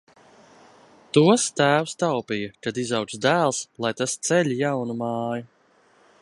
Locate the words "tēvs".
1.59-1.93